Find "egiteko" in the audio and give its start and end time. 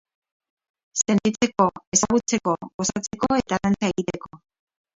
3.95-4.45